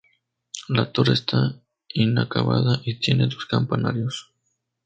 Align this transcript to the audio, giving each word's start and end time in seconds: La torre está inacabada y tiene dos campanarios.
La 0.69 0.87
torre 0.91 1.13
está 1.13 1.61
inacabada 1.93 2.81
y 2.85 2.95
tiene 2.97 3.27
dos 3.27 3.45
campanarios. 3.45 4.33